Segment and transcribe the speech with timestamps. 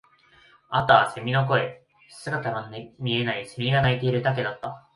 [0.69, 4.87] あとは蝉の声、姿の見えない蝉が鳴いているだけだった